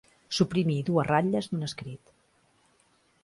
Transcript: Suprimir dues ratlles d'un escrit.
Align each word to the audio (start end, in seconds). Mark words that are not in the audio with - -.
Suprimir 0.37 0.77
dues 0.87 1.07
ratlles 1.09 1.51
d'un 1.51 1.67
escrit. 1.69 2.13